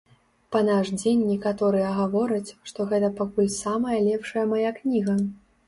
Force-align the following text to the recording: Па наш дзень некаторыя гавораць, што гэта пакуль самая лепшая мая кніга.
Па 0.53 0.61
наш 0.69 0.87
дзень 1.01 1.21
некаторыя 1.31 1.91
гавораць, 1.99 2.55
што 2.71 2.89
гэта 2.95 3.13
пакуль 3.21 3.53
самая 3.61 3.99
лепшая 4.11 4.49
мая 4.57 4.69
кніга. 4.83 5.19